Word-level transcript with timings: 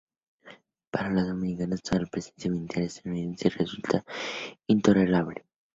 Para 0.89 1.11
los 1.11 1.27
dominicanos, 1.27 1.83
toda 1.83 2.07
presencia 2.07 2.49
militar 2.49 2.81
estadounidense 2.81 3.49
resultaba 3.51 4.03
intolerable. 4.65 5.45